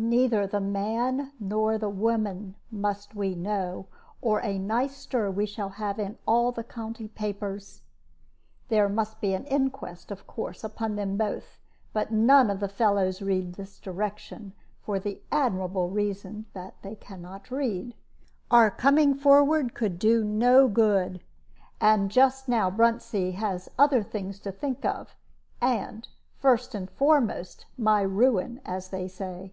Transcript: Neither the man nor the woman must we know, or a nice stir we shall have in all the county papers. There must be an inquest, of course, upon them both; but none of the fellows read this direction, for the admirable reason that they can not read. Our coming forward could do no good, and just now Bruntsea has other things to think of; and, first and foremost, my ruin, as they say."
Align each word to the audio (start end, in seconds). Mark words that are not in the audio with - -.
Neither 0.00 0.46
the 0.46 0.60
man 0.60 1.32
nor 1.40 1.76
the 1.76 1.88
woman 1.90 2.54
must 2.70 3.16
we 3.16 3.34
know, 3.34 3.88
or 4.22 4.38
a 4.40 4.56
nice 4.56 4.96
stir 4.96 5.28
we 5.28 5.44
shall 5.44 5.70
have 5.70 5.98
in 5.98 6.18
all 6.24 6.52
the 6.52 6.62
county 6.62 7.08
papers. 7.08 7.82
There 8.68 8.88
must 8.88 9.20
be 9.20 9.34
an 9.34 9.44
inquest, 9.46 10.12
of 10.12 10.24
course, 10.28 10.62
upon 10.62 10.94
them 10.94 11.16
both; 11.16 11.58
but 11.92 12.12
none 12.12 12.48
of 12.48 12.60
the 12.60 12.68
fellows 12.68 13.20
read 13.20 13.54
this 13.54 13.80
direction, 13.80 14.52
for 14.82 15.00
the 15.00 15.20
admirable 15.32 15.90
reason 15.90 16.46
that 16.52 16.80
they 16.82 16.94
can 16.94 17.20
not 17.20 17.50
read. 17.50 17.96
Our 18.52 18.70
coming 18.70 19.14
forward 19.14 19.74
could 19.74 19.98
do 19.98 20.22
no 20.22 20.68
good, 20.68 21.24
and 21.80 22.08
just 22.08 22.46
now 22.48 22.70
Bruntsea 22.70 23.32
has 23.32 23.68
other 23.76 24.04
things 24.04 24.38
to 24.40 24.52
think 24.52 24.84
of; 24.84 25.16
and, 25.60 26.06
first 26.38 26.72
and 26.76 26.88
foremost, 26.88 27.66
my 27.76 28.02
ruin, 28.02 28.60
as 28.64 28.90
they 28.90 29.08
say." 29.08 29.52